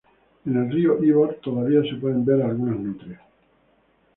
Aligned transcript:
En 0.47 0.55
el 0.57 0.71
río 0.71 1.03
Ibor 1.03 1.35
todavía 1.43 1.83
se 1.87 1.95
pueden 1.97 2.25
ver 2.25 2.41
algunas 2.41 2.79
nutrias. 2.79 3.21